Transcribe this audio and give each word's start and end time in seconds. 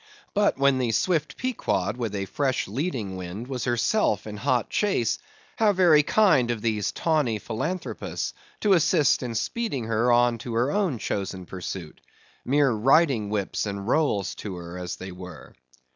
But 0.33 0.57
when 0.57 0.79
the 0.79 0.91
swift 0.91 1.37
Pequod, 1.37 1.95
with 1.95 2.15
a 2.15 2.25
fresh 2.25 2.67
leading 2.67 3.17
wind, 3.17 3.45
was 3.45 3.65
herself 3.65 4.25
in 4.25 4.35
hot 4.37 4.71
chase; 4.71 5.19
how 5.57 5.73
very 5.73 6.01
kind 6.01 6.49
of 6.49 6.63
these 6.63 6.91
tawny 6.91 7.37
philanthropists 7.37 8.33
to 8.61 8.73
assist 8.73 9.21
in 9.21 9.35
speeding 9.35 9.83
her 9.83 10.11
on 10.11 10.39
to 10.39 10.55
her 10.55 10.71
own 10.71 10.97
chosen 10.97 11.45
pursuit,—mere 11.45 12.71
riding 12.71 13.29
whips 13.29 13.67
and 13.67 13.87
rowels 13.87 14.33
to 14.41 14.55
her, 14.55 14.81
that 14.81 14.95
they 14.97 15.11
were. 15.11 15.53